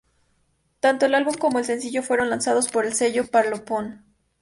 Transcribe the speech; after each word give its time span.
Tanto 0.79 1.05
el 1.05 1.13
álbum 1.13 1.35
como 1.35 1.59
el 1.59 1.65
sencillo 1.65 2.01
fueron 2.01 2.31
lanzados 2.31 2.69
por 2.69 2.87
el 2.87 2.93
sello 2.95 3.27
Parlophone. 3.27 3.99